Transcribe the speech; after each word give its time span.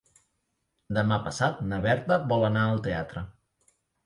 Demà 0.97 1.19
passat 1.27 1.59
na 1.73 1.79
Berta 1.83 2.19
vol 2.33 2.47
anar 2.49 2.65
al 2.71 2.83
teatre. 2.89 3.25